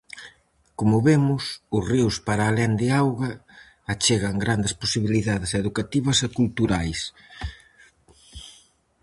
[0.79, 1.43] Como vemos,
[1.75, 3.31] os ríos para alén de auga,
[3.93, 6.99] achegan grandes posibilidades educativas e culturais.